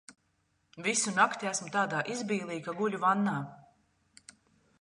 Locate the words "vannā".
3.07-3.37